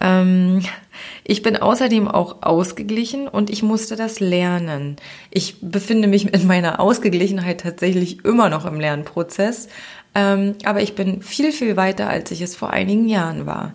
Ähm, 0.00 0.62
ich 1.24 1.42
bin 1.42 1.56
außerdem 1.56 2.08
auch 2.08 2.42
ausgeglichen 2.42 3.28
und 3.28 3.50
ich 3.50 3.62
musste 3.62 3.96
das 3.96 4.20
lernen. 4.20 4.96
Ich 5.30 5.56
befinde 5.60 6.08
mich 6.08 6.24
mit 6.24 6.44
meiner 6.44 6.80
Ausgeglichenheit 6.80 7.60
tatsächlich 7.60 8.24
immer 8.24 8.48
noch 8.48 8.64
im 8.66 8.80
Lernprozess, 8.80 9.68
ähm, 10.14 10.54
aber 10.64 10.82
ich 10.82 10.94
bin 10.94 11.22
viel, 11.22 11.52
viel 11.52 11.76
weiter, 11.76 12.08
als 12.08 12.30
ich 12.30 12.40
es 12.40 12.56
vor 12.56 12.70
einigen 12.70 13.08
Jahren 13.08 13.46
war. 13.46 13.72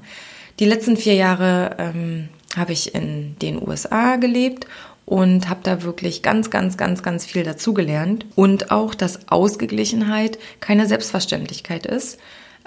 Die 0.60 0.66
letzten 0.66 0.98
vier 0.98 1.16
Jahre 1.16 1.76
ähm, 1.78 2.30
habe 2.56 2.74
ich 2.74 2.94
in 2.96 3.36
den 3.42 3.66
USA 3.66 4.18
gelebt 4.18 4.68
und 5.06 5.50
habe 5.50 5.62
da 5.64 5.84
wirklich 5.84 6.22
ganz, 6.22 6.50
ganz, 6.50 6.78
ganz, 6.78 7.02
ganz 7.02 7.26
viel 7.26 7.44
dazugelernt. 7.44 8.26
Und 8.36 8.72
auch, 8.72 8.94
dass 8.94 9.30
Ausgeglichenheit 9.32 10.38
keine 10.60 10.86
Selbstverständlichkeit 10.86 11.86
ist 11.86 12.20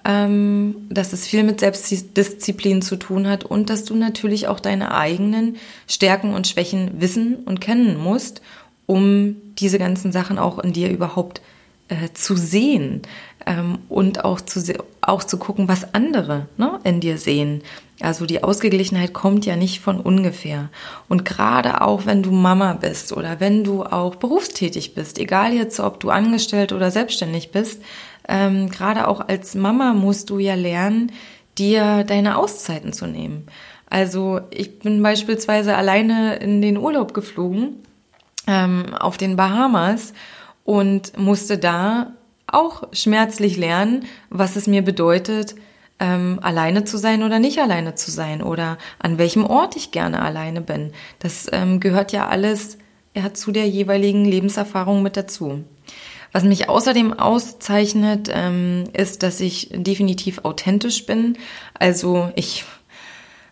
ähm, 0.04 0.86
dass 0.88 1.12
es 1.12 1.26
viel 1.26 1.44
mit 1.44 1.60
Selbstdisziplin 1.60 2.82
zu 2.82 2.96
tun 2.96 3.28
hat 3.28 3.44
und 3.44 3.70
dass 3.70 3.84
du 3.84 3.94
natürlich 3.94 4.48
auch 4.48 4.60
deine 4.60 4.94
eigenen 4.94 5.56
Stärken 5.86 6.34
und 6.34 6.46
Schwächen 6.46 7.00
wissen 7.00 7.36
und 7.44 7.60
kennen 7.60 7.96
musst, 7.96 8.42
um 8.86 9.36
diese 9.58 9.78
ganzen 9.78 10.12
Sachen 10.12 10.38
auch 10.38 10.58
in 10.58 10.72
dir 10.72 10.90
überhaupt 10.90 11.40
äh, 11.88 12.12
zu 12.14 12.36
sehen 12.36 13.02
ähm, 13.46 13.78
und 13.88 14.24
auch 14.24 14.40
zu, 14.40 14.60
auch 15.00 15.24
zu 15.24 15.36
gucken, 15.38 15.68
was 15.68 15.94
andere 15.94 16.48
ne, 16.56 16.80
in 16.84 17.00
dir 17.00 17.18
sehen. 17.18 17.62
Also 18.02 18.26
die 18.26 18.42
Ausgeglichenheit 18.42 19.12
kommt 19.12 19.46
ja 19.46 19.56
nicht 19.56 19.80
von 19.80 20.00
ungefähr. 20.00 20.70
Und 21.08 21.24
gerade 21.24 21.80
auch 21.80 22.06
wenn 22.06 22.22
du 22.22 22.32
Mama 22.32 22.74
bist 22.74 23.12
oder 23.12 23.40
wenn 23.40 23.64
du 23.64 23.84
auch 23.84 24.16
berufstätig 24.16 24.94
bist, 24.94 25.18
egal 25.18 25.52
jetzt, 25.52 25.80
ob 25.80 26.00
du 26.00 26.10
angestellt 26.10 26.72
oder 26.72 26.90
selbstständig 26.90 27.52
bist, 27.52 27.82
ähm, 28.28 28.68
gerade 28.68 29.08
auch 29.08 29.20
als 29.28 29.54
Mama 29.54 29.94
musst 29.94 30.30
du 30.30 30.38
ja 30.38 30.54
lernen, 30.54 31.12
dir 31.58 32.04
deine 32.04 32.38
Auszeiten 32.38 32.92
zu 32.92 33.06
nehmen. 33.06 33.46
Also 33.88 34.40
ich 34.50 34.78
bin 34.78 35.02
beispielsweise 35.02 35.76
alleine 35.76 36.36
in 36.36 36.62
den 36.62 36.78
Urlaub 36.78 37.12
geflogen 37.12 37.76
ähm, 38.46 38.94
auf 38.94 39.18
den 39.18 39.36
Bahamas 39.36 40.14
und 40.64 41.18
musste 41.18 41.58
da 41.58 42.12
auch 42.46 42.84
schmerzlich 42.92 43.56
lernen, 43.56 44.06
was 44.30 44.56
es 44.56 44.66
mir 44.66 44.82
bedeutet, 44.82 45.54
ähm, 46.02 46.40
alleine 46.42 46.84
zu 46.84 46.98
sein 46.98 47.22
oder 47.22 47.38
nicht 47.38 47.60
alleine 47.60 47.94
zu 47.94 48.10
sein 48.10 48.42
oder 48.42 48.76
an 48.98 49.18
welchem 49.18 49.46
Ort 49.46 49.76
ich 49.76 49.92
gerne 49.92 50.20
alleine 50.20 50.60
bin. 50.60 50.92
Das 51.20 51.46
ähm, 51.52 51.78
gehört 51.78 52.10
ja 52.10 52.26
alles 52.26 52.76
ja, 53.14 53.32
zu 53.32 53.52
der 53.52 53.68
jeweiligen 53.68 54.24
Lebenserfahrung 54.24 55.02
mit 55.02 55.16
dazu. 55.16 55.62
Was 56.32 56.44
mich 56.44 56.68
außerdem 56.68 57.12
auszeichnet, 57.12 58.30
ähm, 58.32 58.84
ist, 58.94 59.22
dass 59.22 59.40
ich 59.40 59.68
definitiv 59.72 60.40
authentisch 60.44 61.06
bin. 61.06 61.38
Also 61.74 62.32
ich 62.34 62.64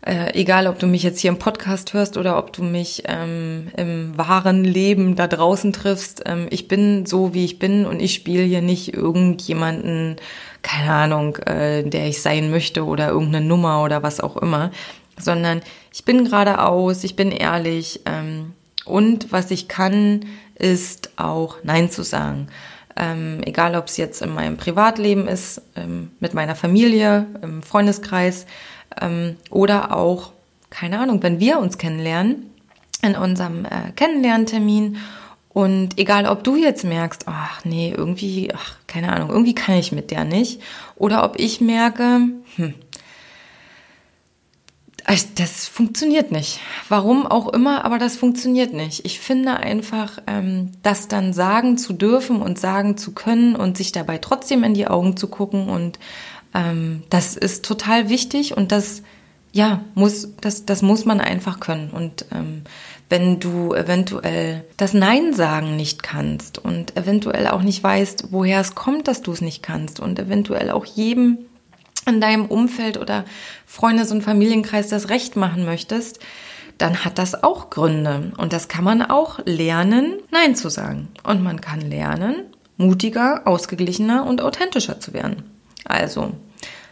äh, 0.02 0.33
egal, 0.33 0.66
ob 0.66 0.78
du 0.78 0.87
mich 0.87 1.02
jetzt 1.02 1.21
hier 1.21 1.30
im 1.30 1.38
Podcast 1.38 1.92
hörst 1.92 2.16
oder 2.16 2.38
ob 2.38 2.54
du 2.54 2.62
mich 2.62 3.02
ähm, 3.07 3.71
im 3.76 4.16
wahren 4.16 4.64
Leben 4.64 5.14
da 5.14 5.26
draußen 5.26 5.75
triffst, 5.75 6.23
ähm, 6.25 6.47
ich 6.50 6.69
bin 6.69 7.04
so, 7.04 7.35
wie 7.35 7.45
ich 7.45 7.59
bin 7.59 7.85
und 7.85 8.00
ich 8.00 8.14
spiele 8.14 8.42
hier 8.42 8.62
nicht 8.62 8.95
irgendjemanden, 8.95 10.16
keine 10.62 10.92
Ahnung, 10.92 11.37
äh, 11.37 11.83
der 11.83 12.09
ich 12.09 12.23
sein 12.23 12.50
möchte 12.50 12.87
oder 12.87 13.09
irgendeine 13.09 13.45
Nummer 13.45 13.85
oder 13.85 14.02
was 14.02 14.21
auch 14.21 14.38
immer, 14.38 14.71
sondern 15.19 15.61
ich 15.92 16.04
bin 16.07 16.25
geradeaus, 16.25 17.04
ich 17.04 17.14
bin 17.14 17.30
ehrlich 17.30 18.00
ähm, 18.07 18.54
und 18.87 19.33
was 19.33 19.50
ich 19.50 19.69
kann, 19.69 20.25
ist 20.54 21.11
auch 21.16 21.59
Nein 21.62 21.90
zu 21.90 22.02
sagen. 22.04 22.49
Ähm, 22.97 23.40
egal, 23.45 23.76
ob 23.76 23.87
es 23.87 23.97
jetzt 23.99 24.23
in 24.23 24.35
meinem 24.35 24.57
Privatleben 24.57 25.28
ist, 25.28 25.62
ähm, 25.76 26.11
mit 26.21 26.35
meiner 26.35 26.54
Familie, 26.54 27.26
im 27.42 27.62
Freundeskreis, 27.62 28.47
ähm, 29.00 29.37
oder 29.50 29.97
auch, 29.97 30.32
keine 30.70 30.99
Ahnung, 30.99 31.23
wenn 31.23 31.40
wir 31.40 31.59
uns 31.59 31.78
kennenlernen, 31.78 32.50
in 33.02 33.16
unserem 33.16 33.64
äh, 33.64 33.92
Kennenlerntermin 33.97 34.99
und 35.52 35.99
egal, 35.99 36.26
ob 36.26 36.44
du 36.44 36.54
jetzt 36.54 36.85
merkst, 36.85 37.25
ach 37.26 37.64
nee, 37.64 37.92
irgendwie, 37.97 38.52
ach, 38.54 38.76
keine 38.87 39.12
Ahnung, 39.12 39.30
irgendwie 39.30 39.54
kann 39.54 39.75
ich 39.75 39.90
mit 39.90 40.11
der 40.12 40.25
nicht. 40.25 40.62
Oder 40.94 41.25
ob 41.25 41.40
ich 41.40 41.61
merke, 41.61 42.28
hm, 42.54 42.75
das 45.35 45.66
funktioniert 45.66 46.30
nicht. 46.30 46.61
Warum 46.88 47.26
auch 47.26 47.49
immer, 47.52 47.85
aber 47.85 47.99
das 47.99 48.16
funktioniert 48.16 48.73
nicht. 48.73 49.04
Ich 49.04 49.18
finde 49.18 49.56
einfach, 49.56 50.18
ähm, 50.28 50.70
das 50.82 51.09
dann 51.09 51.32
sagen 51.32 51.78
zu 51.78 51.94
dürfen 51.94 52.42
und 52.42 52.59
sagen 52.59 52.97
zu 52.97 53.12
können 53.12 53.56
und 53.56 53.76
sich 53.76 53.90
dabei 53.90 54.18
trotzdem 54.18 54.62
in 54.62 54.75
die 54.75 54.87
Augen 54.87 55.16
zu 55.16 55.26
gucken 55.26 55.68
und 55.68 55.99
ähm, 56.54 57.02
das 57.11 57.37
ist 57.37 57.64
total 57.64 58.09
wichtig 58.09 58.57
und 58.57 58.73
das 58.73 59.02
ja 59.52 59.85
muss 59.95 60.28
das 60.40 60.64
das 60.64 60.83
muss 60.83 61.04
man 61.04 61.21
einfach 61.21 61.61
können 61.61 61.90
und 61.90 62.26
ähm, 62.33 62.62
wenn 63.09 63.40
du 63.40 63.75
eventuell 63.75 64.64
das 64.76 64.95
Nein 64.95 65.35
sagen 65.35 65.76
nicht 65.76 66.02
kannst 66.02 66.59
und 66.59 66.97
eventuell 66.97 67.49
auch 67.49 67.62
nicht 67.62 67.83
weißt, 67.83 68.28
woher 68.30 68.61
es 68.61 68.76
kommt, 68.76 69.09
dass 69.09 69.21
du 69.21 69.33
es 69.33 69.40
nicht 69.40 69.62
kannst 69.64 69.99
und 69.99 70.19
eventuell 70.19 70.71
auch 70.71 70.85
jedem 70.85 71.38
in 72.07 72.21
deinem 72.21 72.47
Umfeld 72.47 72.99
oder 72.99 73.25
Freundes- 73.66 74.12
und 74.12 74.23
Familienkreis 74.23 74.88
das 74.88 75.09
Recht 75.09 75.37
machen 75.37 75.64
möchtest, 75.64 76.21
dann 76.78 77.04
hat 77.04 77.19
das 77.19 77.42
auch 77.42 77.69
Gründe. 77.69 78.33
Und 78.38 78.52
das 78.52 78.69
kann 78.69 78.85
man 78.85 79.02
auch 79.02 79.40
lernen, 79.45 80.14
Nein 80.30 80.54
zu 80.54 80.71
sagen. 80.71 81.09
Und 81.25 81.42
man 81.42 81.61
kann 81.61 81.80
lernen, 81.80 82.47
mutiger, 82.76 83.42
ausgeglichener 83.45 84.26
und 84.26 84.40
authentischer 84.40 84.99
zu 84.99 85.12
werden. 85.12 85.60
Also, 85.85 86.33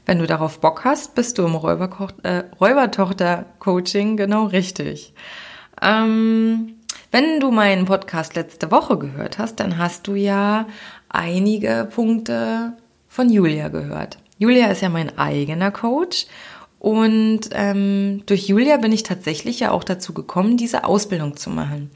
wenn 0.07 0.19
du 0.19 0.27
darauf 0.27 0.61
Bock 0.61 0.85
hast, 0.85 1.15
bist 1.15 1.39
du 1.39 1.47
im 1.47 1.55
äh, 1.55 2.45
Räubertochter-Coaching 2.61 4.17
genau 4.17 4.47
richtig. 4.47 5.13
Ähm, 5.83 6.75
wenn 7.11 7.41
du 7.41 7.51
meinen 7.51 7.85
Podcast 7.85 8.35
letzte 8.35 8.71
Woche 8.71 8.99
gehört 8.99 9.39
hast, 9.39 9.57
dann 9.61 9.79
hast 9.79 10.07
du 10.07 10.15
ja 10.15 10.67
einige 11.09 11.89
Punkte 11.95 12.75
von 13.09 13.31
Julia 13.31 13.69
gehört. 13.69 14.19
Julia 14.39 14.69
ist 14.69 14.83
ja 14.83 14.89
mein 14.89 15.19
eigener 15.19 15.71
Coach 15.71 16.27
und 16.79 17.41
ähm, 17.53 18.23
durch 18.27 18.47
Julia 18.47 18.77
bin 18.77 18.93
ich 18.93 19.03
tatsächlich 19.03 19.61
ja 19.61 19.73
auch 19.73 19.85
dazu 19.85 20.13
gekommen, 20.15 20.57
diese 20.57 20.85
Ausbildung 20.85 21.37
zu 21.37 21.51
machen. 21.51 21.91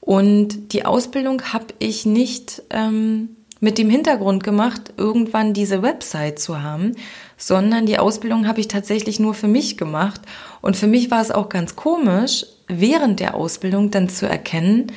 Und 0.00 0.72
die 0.72 0.84
Ausbildung 0.84 1.42
habe 1.52 1.66
ich 1.78 2.06
nicht 2.06 2.62
ähm, 2.70 3.36
mit 3.62 3.78
dem 3.78 3.88
Hintergrund 3.88 4.42
gemacht, 4.42 4.92
irgendwann 4.96 5.54
diese 5.54 5.82
Website 5.82 6.40
zu 6.40 6.62
haben, 6.62 6.96
sondern 7.36 7.86
die 7.86 7.96
Ausbildung 7.96 8.48
habe 8.48 8.58
ich 8.58 8.66
tatsächlich 8.66 9.20
nur 9.20 9.34
für 9.34 9.46
mich 9.46 9.76
gemacht. 9.76 10.20
Und 10.60 10.76
für 10.76 10.88
mich 10.88 11.12
war 11.12 11.22
es 11.22 11.30
auch 11.30 11.48
ganz 11.48 11.76
komisch, 11.76 12.44
während 12.66 13.20
der 13.20 13.36
Ausbildung 13.36 13.92
dann 13.92 14.08
zu 14.08 14.28
erkennen, 14.28 14.88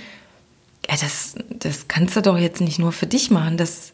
ja, 0.89 0.95
das, 0.99 1.35
das 1.49 1.87
kannst 1.87 2.15
du 2.15 2.23
doch 2.23 2.39
jetzt 2.39 2.59
nicht 2.59 2.79
nur 2.79 2.91
für 2.91 3.05
dich 3.05 3.29
machen, 3.29 3.57
das, 3.57 3.93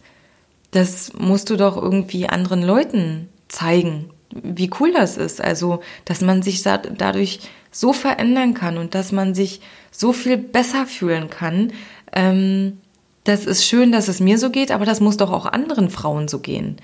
das 0.71 1.11
musst 1.19 1.49
du 1.49 1.57
doch 1.57 1.75
irgendwie 1.75 2.29
anderen 2.29 2.63
Leuten 2.63 3.27
zeigen, 3.49 4.09
wie 4.31 4.71
cool 4.79 4.93
das 4.93 5.17
ist. 5.17 5.41
Also, 5.41 5.81
dass 6.05 6.21
man 6.21 6.43
sich 6.43 6.63
dadurch 6.63 7.41
so 7.71 7.91
verändern 7.91 8.53
kann 8.53 8.77
und 8.77 8.95
dass 8.95 9.11
man 9.11 9.33
sich 9.33 9.59
so 9.91 10.13
viel 10.13 10.37
besser 10.37 10.85
fühlen 10.85 11.29
kann. 11.29 11.73
Ähm, 12.13 12.77
das 13.23 13.45
ist 13.45 13.65
schön, 13.65 13.91
dass 13.91 14.07
es 14.07 14.19
mir 14.19 14.37
so 14.37 14.49
geht, 14.49 14.71
aber 14.71 14.85
das 14.85 14.99
muss 14.99 15.17
doch 15.17 15.31
auch 15.31 15.45
anderen 15.45 15.89
Frauen 15.89 16.27
so 16.27 16.39
gehen. 16.39 16.77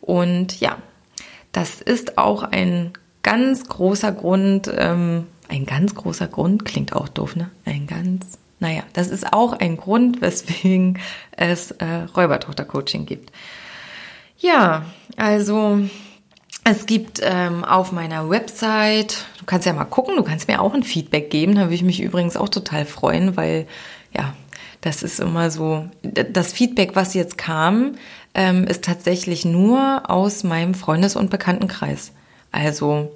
Und 0.00 0.60
ja, 0.60 0.78
das 1.52 1.80
ist 1.80 2.18
auch 2.18 2.42
ein 2.42 2.92
ganz 3.22 3.68
großer 3.68 4.12
Grund, 4.12 4.70
ähm, 4.74 5.26
ein 5.48 5.66
ganz 5.66 5.94
großer 5.94 6.28
Grund, 6.28 6.64
klingt 6.64 6.94
auch 6.94 7.08
doof, 7.08 7.36
ne? 7.36 7.50
Ein 7.64 7.86
ganz, 7.86 8.38
naja, 8.60 8.82
das 8.92 9.08
ist 9.08 9.32
auch 9.32 9.54
ein 9.54 9.76
Grund, 9.76 10.20
weswegen 10.20 10.98
es 11.32 11.70
äh, 11.72 12.06
Räubertochter-Coaching 12.14 13.06
gibt. 13.06 13.32
Ja, 14.38 14.84
also 15.16 15.80
es 16.64 16.86
gibt 16.86 17.20
ähm, 17.22 17.64
auf 17.64 17.92
meiner 17.92 18.28
Website, 18.28 19.24
du 19.38 19.46
kannst 19.46 19.66
ja 19.66 19.72
mal 19.72 19.84
gucken, 19.84 20.16
du 20.16 20.22
kannst 20.22 20.48
mir 20.48 20.60
auch 20.60 20.74
ein 20.74 20.82
Feedback 20.82 21.30
geben, 21.30 21.54
da 21.54 21.62
würde 21.62 21.74
ich 21.74 21.82
mich 21.82 22.00
übrigens 22.00 22.36
auch 22.36 22.50
total 22.50 22.84
freuen, 22.84 23.36
weil 23.36 23.66
ja, 24.14 24.34
das 24.88 25.02
ist 25.02 25.20
immer 25.20 25.50
so, 25.50 25.84
das 26.02 26.54
Feedback, 26.54 26.96
was 26.96 27.12
jetzt 27.12 27.36
kam, 27.36 27.96
ähm, 28.32 28.64
ist 28.64 28.84
tatsächlich 28.84 29.44
nur 29.44 30.08
aus 30.08 30.44
meinem 30.44 30.72
Freundes- 30.72 31.14
und 31.14 31.28
Bekanntenkreis. 31.28 32.12
Also 32.52 33.12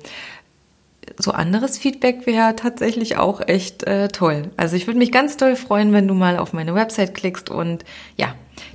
so 1.17 1.31
anderes 1.33 1.79
Feedback 1.79 2.27
wäre 2.27 2.55
tatsächlich 2.57 3.17
auch 3.17 3.41
echt 3.41 3.85
äh, 3.85 4.09
toll. 4.09 4.51
Also 4.59 4.77
ich 4.77 4.87
würde 4.87 4.99
mich 4.99 5.13
ganz 5.13 5.39
toll 5.39 5.57
freuen, 5.57 5.95
wenn 5.95 6.07
du 6.07 6.13
mal 6.13 6.37
auf 6.37 6.53
meine 6.53 6.75
Website 6.75 7.15
klickst 7.15 7.49
und 7.49 7.87
ja, 8.19 8.35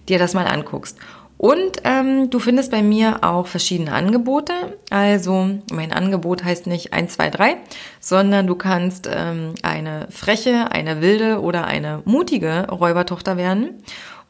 dir 0.09 0.17
das 0.17 0.33
mal 0.33 0.47
anguckst. 0.47 0.97
Und 1.37 1.81
ähm, 1.83 2.31
du 2.31 2.39
findest 2.39 2.71
bei 2.71 2.81
mir 2.81 3.23
auch 3.23 3.45
verschiedene 3.45 3.93
Angebote. 3.93 4.53
Also 4.89 5.49
mein 5.71 5.91
Angebot 5.91 6.43
heißt 6.43 6.65
nicht 6.65 6.93
1, 6.93 7.13
2, 7.13 7.29
3, 7.29 7.57
sondern 7.99 8.47
du 8.47 8.55
kannst 8.55 9.07
ähm, 9.11 9.53
eine 9.61 10.07
freche, 10.09 10.71
eine 10.71 11.01
wilde 11.01 11.41
oder 11.41 11.65
eine 11.65 12.01
mutige 12.05 12.67
Räubertochter 12.69 13.37
werden. 13.37 13.83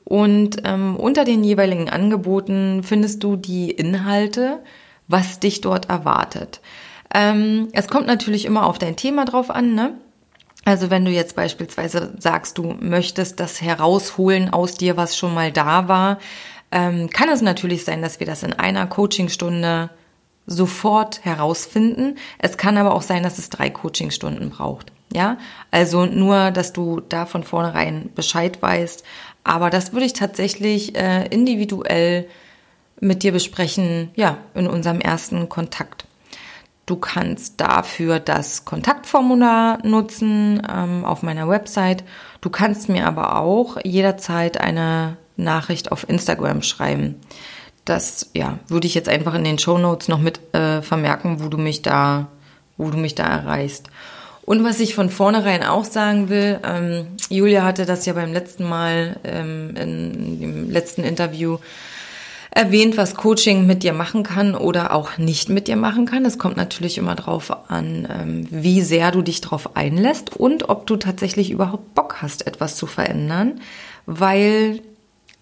Und 0.04 0.58
ähm, 0.66 0.96
unter 0.98 1.24
den 1.24 1.44
jeweiligen 1.44 1.90
Angeboten 1.90 2.82
findest 2.84 3.24
du 3.24 3.36
die 3.36 3.72
Inhalte, 3.72 4.60
was 5.08 5.40
dich 5.40 5.62
dort 5.62 5.90
erwartet. 5.90 6.62
Ähm, 7.14 7.70
es 7.72 7.88
kommt 7.88 8.08
natürlich 8.08 8.46
immer 8.46 8.66
auf 8.66 8.80
dein 8.80 8.98
Thema 8.98 9.26
drauf 9.26 9.50
an, 9.50 9.76
ne? 9.76 9.94
Also 10.66 10.90
wenn 10.90 11.06
du 11.06 11.12
jetzt 11.12 11.38
beispielsweise 11.38 12.14
sagst, 12.20 12.58
du 12.58 12.76
möchtest 12.82 13.40
das 13.40 13.62
herausholen 13.62 14.52
aus 14.52 14.76
dir, 14.76 14.98
was 14.98 15.16
schon 15.16 15.34
mal 15.34 15.50
da 15.50 15.88
war, 15.88 16.20
ähm, 16.72 17.10
kann 17.10 17.30
es 17.30 17.42
natürlich 17.42 17.86
sein, 17.86 18.02
dass 18.02 18.20
wir 18.20 18.28
das 18.28 18.44
in 18.44 18.54
einer 18.54 18.88
Coachingstunde 18.88 19.90
sofort 20.46 21.24
herausfinden. 21.24 22.18
Es 22.40 22.58
kann 22.58 22.78
aber 22.78 22.94
auch 22.94 23.02
sein, 23.02 23.24
dass 23.24 23.38
es 23.38 23.50
drei 23.50 23.70
Coachingstunden 23.70 24.50
braucht. 24.50 24.92
Ja, 25.14 25.38
also 25.72 26.06
nur, 26.06 26.52
dass 26.52 26.74
du 26.74 27.00
da 27.00 27.26
von 27.26 27.44
vornherein 27.44 28.10
Bescheid 28.14 28.62
weißt. 28.62 29.04
Aber 29.44 29.70
das 29.70 29.94
würde 29.94 30.06
ich 30.06 30.14
tatsächlich 30.14 30.98
äh, 30.98 31.28
individuell 31.28 32.28
mit 33.00 33.24
dir 33.24 33.32
besprechen, 33.32 34.10
ja, 34.16 34.38
in 34.54 34.68
unserem 34.68 35.00
ersten 35.00 35.48
Kontakt. 35.48 36.06
Du 36.86 36.96
kannst 36.96 37.60
dafür 37.60 38.20
das 38.20 38.66
Kontaktformular 38.66 39.86
nutzen 39.86 40.62
ähm, 40.70 41.06
auf 41.06 41.22
meiner 41.22 41.48
Website. 41.48 42.04
Du 42.42 42.50
kannst 42.50 42.90
mir 42.90 43.06
aber 43.06 43.40
auch 43.40 43.78
jederzeit 43.84 44.60
eine 44.60 45.18
Nachricht 45.38 45.92
auf 45.92 46.08
Instagram 46.10 46.62
schreiben. 46.62 47.16
Das 47.86 48.32
ja, 48.34 48.60
würde 48.68 48.88
ich 48.88 48.96
jetzt 48.96 49.10
einfach 49.10 49.34
in 49.34 49.44
den 49.44 49.60
Show 49.60 49.78
Notes 49.78 50.10
noch 50.10 50.20
mit 50.20 50.54
äh, 50.54 50.82
vermerken, 50.82 51.42
wo 51.42 51.48
du 51.48 51.58
mich 51.58 51.82
da, 51.82 52.28
wo 52.76 52.90
du 52.90 52.98
mich 52.98 53.16
da 53.16 53.24
erreichst. 53.24 53.88
Und 54.48 54.64
was 54.64 54.80
ich 54.80 54.96
von 54.96 55.10
vornherein 55.10 55.64
auch 55.64 55.86
sagen 55.86 56.30
will, 56.30 56.60
ähm, 56.64 57.08
Julia 57.30 57.64
hatte 57.64 57.86
das 57.86 58.06
ja 58.06 58.14
beim 58.14 58.32
letzten 58.32 58.64
Mal 58.64 59.18
ähm, 59.24 59.76
in 59.76 60.40
dem 60.40 60.70
letzten 60.70 61.04
Interview 61.04 61.58
erwähnt, 62.52 62.98
was 62.98 63.16
Coaching 63.16 63.68
mit 63.68 63.84
dir 63.84 63.94
machen 63.94 64.24
kann 64.24 64.56
oder 64.56 64.94
auch 64.94 65.18
nicht 65.18 65.50
mit 65.50 65.68
dir 65.68 65.76
machen 65.76 66.06
kann. 66.06 66.26
Es 66.26 66.40
kommt 66.40 66.58
natürlich 66.58 66.98
immer 66.98 67.14
darauf 67.16 67.70
an, 67.70 68.08
ähm, 68.10 68.48
wie 68.50 68.82
sehr 68.82 69.12
du 69.12 69.22
dich 69.22 69.42
darauf 69.42 69.76
einlässt 69.76 70.36
und 70.36 70.70
ob 70.70 70.88
du 70.88 70.96
tatsächlich 70.96 71.52
überhaupt 71.52 71.94
Bock 71.94 72.22
hast, 72.22 72.48
etwas 72.48 72.76
zu 72.76 72.88
verändern, 72.88 73.62
weil 74.06 74.82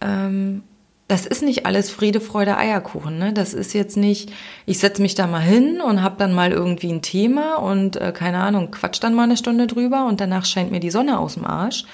ähm, 0.02 0.64
das 1.08 1.28
ist 1.28 1.44
nicht 1.44 1.68
alles 1.68 1.92
Friede, 1.92 2.20
Freude, 2.20 2.58
Eierkuchen. 2.58 3.20
Ne? 3.20 3.32
Das 3.32 3.54
ist 3.54 3.74
jetzt 3.74 3.96
nicht, 3.96 4.32
ich 4.66 4.80
setze 4.80 5.02
mich 5.02 5.14
da 5.14 5.28
mal 5.28 5.40
hin 5.40 5.80
und 5.80 6.02
habe 6.02 6.16
dann 6.18 6.34
mal 6.34 6.52
irgendwie 6.52 6.92
ein 6.92 7.04
Thema 7.04 7.56
und 7.56 7.96
äh, 7.98 8.12
keine 8.12 8.40
Ahnung, 8.40 8.72
quatsch 8.72 9.02
dann 9.02 9.14
mal 9.14 9.24
eine 9.24 9.38
Stunde 9.38 9.68
drüber 9.68 10.08
und 10.08 10.20
danach 10.20 10.46
scheint 10.46 10.72
mir 10.72 10.80
die 10.80 10.90
Sonne 10.90 11.20
aus 11.20 11.36
dem 11.36 11.46
Arsch. 11.46 11.86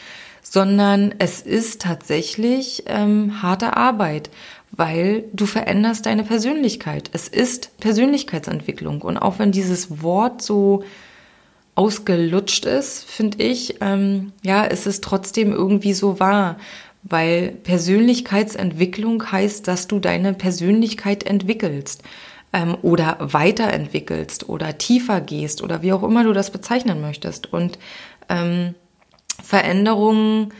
sondern 0.43 1.13
es 1.19 1.41
ist 1.41 1.81
tatsächlich 1.81 2.83
ähm, 2.87 3.41
harte 3.41 3.77
Arbeit, 3.77 4.29
weil 4.71 5.25
du 5.33 5.45
veränderst 5.45 6.05
deine 6.05 6.23
Persönlichkeit. 6.23 7.09
Es 7.13 7.27
ist 7.27 7.77
Persönlichkeitsentwicklung. 7.79 9.01
Und 9.01 9.17
auch 9.17 9.39
wenn 9.39 9.51
dieses 9.51 10.01
Wort 10.01 10.41
so 10.41 10.83
ausgelutscht 11.75 12.65
ist, 12.65 13.03
finde 13.05 13.43
ich, 13.43 13.75
ähm, 13.81 14.33
ja, 14.41 14.65
es 14.65 14.87
trotzdem 15.01 15.51
irgendwie 15.51 15.93
so 15.93 16.19
wahr, 16.19 16.57
weil 17.03 17.49
Persönlichkeitsentwicklung 17.63 19.31
heißt, 19.31 19.67
dass 19.67 19.87
du 19.87 19.99
deine 19.99 20.33
Persönlichkeit 20.33 21.23
entwickelst 21.23 22.03
ähm, 22.53 22.77
oder 22.81 23.17
weiterentwickelst 23.19 24.49
oder 24.49 24.77
tiefer 24.77 25.21
gehst 25.21 25.61
oder 25.61 25.81
wie 25.81 25.93
auch 25.93 26.03
immer 26.03 26.23
du 26.23 26.33
das 26.33 26.51
bezeichnen 26.51 27.01
möchtest. 27.01 27.51
Und 27.51 27.79
ähm, 28.29 28.75
Veränderungen, 29.41 30.53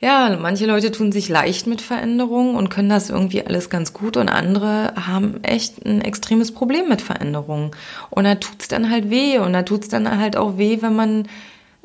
ja, 0.00 0.38
manche 0.40 0.66
Leute 0.66 0.92
tun 0.92 1.12
sich 1.12 1.28
leicht 1.28 1.66
mit 1.66 1.82
Veränderungen 1.82 2.54
und 2.54 2.70
können 2.70 2.88
das 2.88 3.10
irgendwie 3.10 3.44
alles 3.44 3.68
ganz 3.68 3.92
gut 3.92 4.16
und 4.16 4.28
andere 4.28 4.94
haben 4.94 5.42
echt 5.42 5.84
ein 5.84 6.00
extremes 6.00 6.52
Problem 6.52 6.88
mit 6.88 7.02
Veränderungen. 7.02 7.72
Und 8.08 8.24
da 8.24 8.36
tut's 8.36 8.68
dann 8.68 8.90
halt 8.90 9.10
weh 9.10 9.38
und 9.38 9.52
da 9.52 9.62
tut's 9.62 9.88
dann 9.88 10.18
halt 10.18 10.36
auch 10.36 10.56
weh, 10.56 10.78
wenn 10.80 10.94
man 10.94 11.28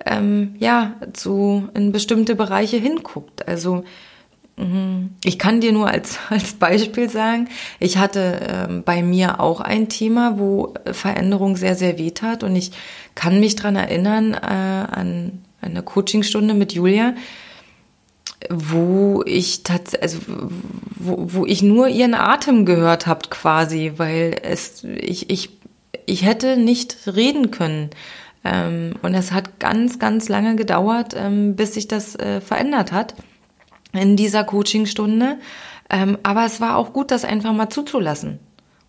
ähm, 0.03 0.55
ja 0.59 0.95
zu 1.13 1.69
in 1.73 1.91
bestimmte 1.91 2.35
Bereiche 2.35 2.77
hinguckt. 2.77 3.47
Also 3.47 3.83
Mhm. 4.57 5.15
Ich 5.23 5.37
kann 5.37 5.59
dir 5.59 5.73
nur 5.73 5.89
als, 5.89 6.17
als 6.29 6.53
Beispiel 6.53 7.09
sagen, 7.09 7.49
ich 7.79 7.97
hatte 7.97 8.39
ähm, 8.47 8.83
bei 8.83 9.03
mir 9.03 9.39
auch 9.39 9.59
ein 9.59 9.89
Thema, 9.89 10.39
wo 10.39 10.73
Veränderung 10.91 11.57
sehr, 11.57 11.75
sehr 11.75 11.97
weh 11.97 12.11
tat 12.11 12.43
und 12.43 12.55
ich 12.55 12.71
kann 13.15 13.39
mich 13.39 13.55
dran 13.55 13.75
erinnern 13.75 14.33
äh, 14.33 14.37
an 14.37 15.43
eine 15.61 15.81
Coachingstunde 15.81 16.53
mit 16.53 16.73
Julia, 16.73 17.15
wo 18.49 19.23
ich 19.25 19.63
tatsächlich, 19.63 20.03
also 20.03 20.19
wo, 20.95 21.33
wo 21.33 21.45
ich 21.45 21.63
nur 21.63 21.87
ihren 21.87 22.13
Atem 22.13 22.65
gehört 22.65 23.07
habe 23.07 23.27
quasi, 23.29 23.93
weil 23.97 24.37
es 24.43 24.83
ich 24.83 25.29
ich 25.29 25.49
ich 26.05 26.23
hätte 26.23 26.55
nicht 26.55 26.97
reden 27.07 27.49
können 27.49 27.89
und 28.45 29.13
es 29.13 29.31
hat 29.31 29.59
ganz 29.59 29.99
ganz 29.99 30.29
lange 30.29 30.55
gedauert, 30.55 31.13
ähm, 31.15 31.55
bis 31.55 31.73
sich 31.73 31.87
das 31.87 32.15
äh, 32.15 32.41
verändert 32.41 32.91
hat 32.91 33.15
in 33.93 34.15
dieser 34.15 34.43
Coachingstunde. 34.43 35.37
Ähm, 35.89 36.17
aber 36.23 36.45
es 36.45 36.61
war 36.61 36.77
auch 36.77 36.93
gut, 36.93 37.11
das 37.11 37.25
einfach 37.25 37.53
mal 37.53 37.69
zuzulassen. 37.69 38.39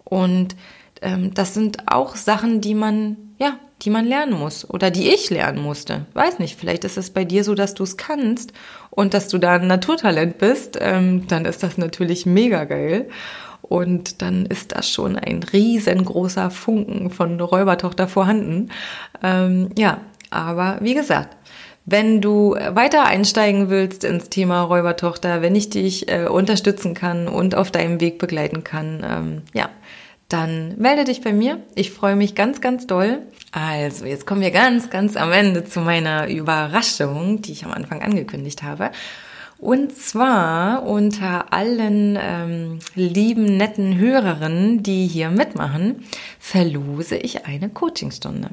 Und 0.04 0.56
ähm, 1.02 1.34
das 1.34 1.54
sind 1.54 1.78
auch 1.86 2.16
Sachen, 2.16 2.60
die 2.60 2.74
man, 2.74 3.16
ja, 3.38 3.58
die 3.82 3.90
man 3.90 4.06
lernen 4.06 4.38
muss 4.38 4.68
oder 4.68 4.90
die 4.90 5.08
ich 5.08 5.28
lernen 5.30 5.62
musste. 5.62 6.06
Weiß 6.14 6.38
nicht, 6.38 6.58
vielleicht 6.58 6.84
ist 6.84 6.96
es 6.96 7.10
bei 7.10 7.24
dir 7.24 7.44
so, 7.44 7.54
dass 7.54 7.74
du 7.74 7.82
es 7.82 7.96
kannst 7.96 8.52
und 8.90 9.12
dass 9.12 9.28
du 9.28 9.38
da 9.38 9.54
ein 9.54 9.66
Naturtalent 9.66 10.38
bist. 10.38 10.78
Ähm, 10.80 11.26
dann 11.28 11.44
ist 11.44 11.62
das 11.62 11.76
natürlich 11.76 12.24
mega 12.24 12.64
geil. 12.64 13.08
Und 13.68 14.22
dann 14.22 14.46
ist 14.46 14.76
das 14.76 14.88
schon 14.88 15.16
ein 15.16 15.42
riesengroßer 15.42 16.50
Funken 16.50 17.10
von 17.10 17.40
Räubertochter 17.40 18.08
vorhanden. 18.08 18.70
Ähm, 19.22 19.70
ja, 19.76 20.00
aber 20.30 20.78
wie 20.80 20.94
gesagt, 20.94 21.36
wenn 21.84 22.20
du 22.20 22.54
weiter 22.54 23.06
einsteigen 23.06 23.70
willst 23.70 24.02
ins 24.02 24.28
Thema 24.28 24.62
Räubertochter, 24.62 25.40
wenn 25.40 25.54
ich 25.54 25.70
dich 25.70 26.10
äh, 26.10 26.26
unterstützen 26.26 26.94
kann 26.94 27.28
und 27.28 27.54
auf 27.54 27.70
deinem 27.70 28.00
Weg 28.00 28.18
begleiten 28.18 28.64
kann, 28.64 29.06
ähm, 29.08 29.42
ja, 29.54 29.70
dann 30.28 30.76
melde 30.78 31.04
dich 31.04 31.20
bei 31.20 31.32
mir. 31.32 31.60
Ich 31.76 31.92
freue 31.92 32.16
mich 32.16 32.34
ganz, 32.34 32.60
ganz 32.60 32.88
doll. 32.88 33.22
Also, 33.52 34.04
jetzt 34.06 34.26
kommen 34.26 34.40
wir 34.40 34.50
ganz, 34.50 34.90
ganz 34.90 35.16
am 35.16 35.30
Ende 35.30 35.64
zu 35.64 35.80
meiner 35.80 36.28
Überraschung, 36.28 37.42
die 37.42 37.52
ich 37.52 37.64
am 37.64 37.70
Anfang 37.72 38.02
angekündigt 38.02 38.64
habe. 38.64 38.90
Und 39.58 39.96
zwar 39.96 40.82
unter 40.82 41.52
allen 41.52 42.18
ähm, 42.20 42.78
lieben, 42.94 43.56
netten 43.56 43.96
Hörerinnen, 43.96 44.82
die 44.82 45.06
hier 45.06 45.30
mitmachen, 45.30 46.04
verlose 46.38 47.16
ich 47.16 47.46
eine 47.46 47.70
Coachingstunde. 47.70 48.50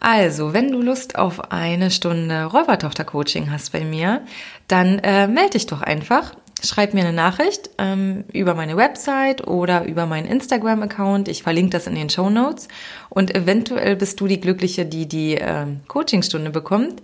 Also, 0.00 0.52
wenn 0.52 0.70
du 0.70 0.82
Lust 0.82 1.16
auf 1.16 1.50
eine 1.50 1.90
Stunde 1.90 2.44
Räubertochter-Coaching 2.44 3.50
hast 3.50 3.72
bei 3.72 3.84
mir, 3.84 4.20
dann 4.68 4.98
äh, 4.98 5.26
melde 5.28 5.52
dich 5.52 5.66
doch 5.66 5.80
einfach. 5.80 6.34
Schreib 6.62 6.94
mir 6.94 7.04
eine 7.04 7.12
Nachricht 7.12 7.70
ähm, 7.78 8.24
über 8.32 8.54
meine 8.54 8.76
Website 8.76 9.46
oder 9.46 9.84
über 9.84 10.06
meinen 10.06 10.26
Instagram-Account. 10.26 11.28
Ich 11.28 11.42
verlinke 11.42 11.70
das 11.70 11.86
in 11.86 11.94
den 11.94 12.10
Show 12.10 12.30
Notes. 12.30 12.68
Und 13.08 13.34
eventuell 13.34 13.96
bist 13.96 14.20
du 14.20 14.26
die 14.26 14.40
Glückliche, 14.40 14.86
die 14.86 15.06
die 15.06 15.36
äh, 15.36 15.66
Coachingstunde 15.88 16.50
bekommt. 16.50 17.02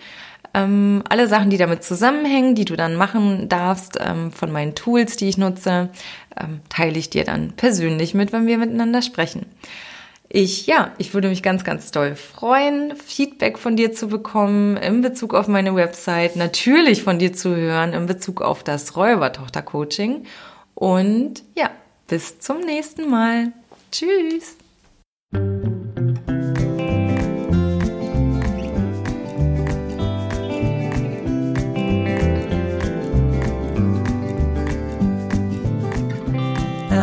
Ähm, 0.53 1.03
alle 1.09 1.29
Sachen, 1.29 1.51
die 1.51 1.59
damit 1.59 1.85
zusammenhängen, 1.85 2.55
die 2.55 2.65
du 2.65 2.77
dann 2.77 2.97
machen 2.97 3.49
darfst, 3.49 3.99
ähm, 4.01 4.33
von 4.33 4.51
meinen 4.51 4.75
Tools, 4.75 5.17
die 5.17 5.29
ich 5.29 5.39
nutze, 5.39 5.91
ähm, 6.41 6.61
teile 6.69 6.99
ich 6.99 7.11
dir 7.11 7.25
dann 7.25 7.53
persönlich 7.53 8.15
mit, 8.15 8.33
wenn 8.33 8.47
wir 8.47 8.59
miteinander 8.59 9.03
sprechen. 9.03 9.47
Ich, 10.33 10.67
ja, 10.67 10.93
ich 10.99 11.13
würde 11.13 11.29
mich 11.29 11.43
ganz, 11.43 11.65
ganz 11.65 11.91
toll 11.91 12.15
freuen, 12.15 12.95
Feedback 12.95 13.59
von 13.59 13.75
dir 13.77 13.93
zu 13.93 14.07
bekommen 14.07 14.77
in 14.77 15.03
Bezug 15.03 15.35
auf 15.35 15.49
meine 15.49 15.75
Website, 15.75 16.37
natürlich 16.37 17.03
von 17.03 17.19
dir 17.19 17.33
zu 17.33 17.55
hören 17.57 17.93
in 17.93 18.07
Bezug 18.07 18.41
auf 18.41 18.63
das 18.63 18.97
Räubertochter-Coaching. 18.97 20.27
Und 20.75 21.43
ja, 21.57 21.71
bis 22.07 22.39
zum 22.39 22.61
nächsten 22.61 23.11
Mal. 23.11 23.53
Tschüss. 23.91 24.57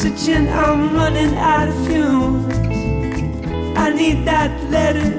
Oxygen. 0.00 0.48
I'm 0.48 0.94
running 0.94 1.36
out 1.36 1.68
of 1.68 1.86
fumes. 1.86 2.54
I 3.76 3.92
need 3.92 4.24
that 4.24 4.50
letter, 4.70 5.10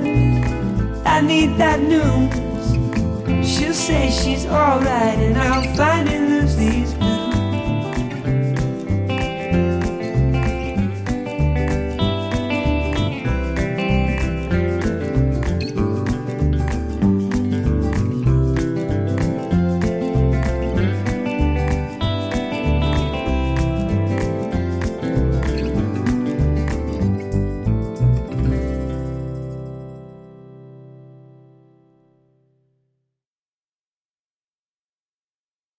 I 1.06 1.22
need 1.22 1.58
that 1.58 1.80
news. 1.82 2.34
She'll 3.48 3.74
say 3.74 4.10
she's 4.10 4.46
alright, 4.48 5.20
and 5.20 5.38
I'll 5.38 5.76
finally 5.76 6.18
lose 6.18 6.56
the 6.56 7.01